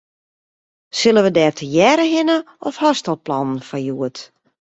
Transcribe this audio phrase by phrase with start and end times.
[0.99, 4.17] Sille we dêr tegearre hinne of hast al plannen foar hjoed?